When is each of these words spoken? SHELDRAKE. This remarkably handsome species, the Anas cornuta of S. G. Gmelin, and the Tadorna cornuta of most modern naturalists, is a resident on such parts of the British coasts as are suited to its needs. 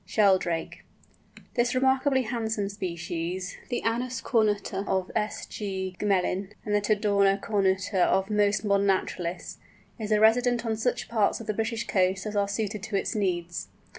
SHELDRAKE. 0.03 0.83
This 1.53 1.75
remarkably 1.75 2.23
handsome 2.23 2.69
species, 2.69 3.55
the 3.69 3.83
Anas 3.83 4.19
cornuta 4.19 4.83
of 4.87 5.11
S. 5.15 5.45
G. 5.45 5.95
Gmelin, 5.99 6.53
and 6.65 6.73
the 6.73 6.81
Tadorna 6.81 7.39
cornuta 7.39 8.03
of 8.07 8.31
most 8.31 8.65
modern 8.65 8.87
naturalists, 8.87 9.59
is 9.99 10.11
a 10.11 10.19
resident 10.19 10.65
on 10.65 10.75
such 10.75 11.07
parts 11.07 11.39
of 11.39 11.45
the 11.45 11.53
British 11.53 11.85
coasts 11.85 12.25
as 12.25 12.35
are 12.35 12.47
suited 12.47 12.81
to 12.81 12.95
its 12.95 13.13
needs. 13.13 13.67